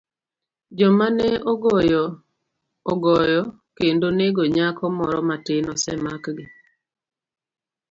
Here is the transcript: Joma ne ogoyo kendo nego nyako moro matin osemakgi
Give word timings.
Joma 0.77 1.07
ne 1.17 1.29
ogoyo 2.93 3.39
kendo 3.77 4.07
nego 4.19 4.41
nyako 4.55 4.85
moro 4.97 5.17
matin 5.29 5.65
osemakgi 5.73 6.45